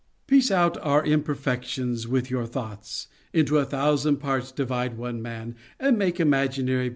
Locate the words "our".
0.81-1.05